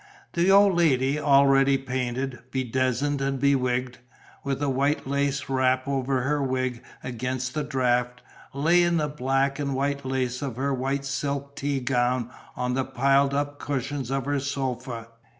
The 0.33 0.49
old 0.49 0.73
lady, 0.75 1.19
already 1.19 1.77
painted, 1.77 2.39
bedizened 2.49 3.21
and 3.21 3.39
bewigged, 3.39 3.99
with 4.43 4.59
a 4.63 4.67
white 4.67 5.05
lace 5.05 5.47
wrap 5.47 5.87
over 5.87 6.21
her 6.23 6.41
wig 6.41 6.81
against 7.03 7.53
the 7.53 7.63
draught, 7.63 8.23
lay 8.51 8.81
in 8.81 8.97
the 8.97 9.07
black 9.07 9.59
and 9.59 9.75
white 9.75 10.03
lace 10.03 10.41
of 10.41 10.55
her 10.55 10.73
white 10.73 11.05
silk 11.05 11.55
tea 11.55 11.81
gown 11.81 12.31
on 12.55 12.73
the 12.73 12.83
piled 12.83 13.35
up 13.35 13.59
cushions 13.59 14.09
of 14.09 14.25
her 14.25 14.39
sofa. 14.39 15.09